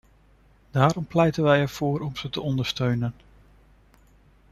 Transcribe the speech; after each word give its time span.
Daarom 0.71 1.05
pleiten 1.05 1.43
wij 1.43 1.59
ervoor 1.59 1.99
om 1.99 2.15
ze 2.15 2.29
te 2.29 2.41
ondersteunen. 2.41 3.13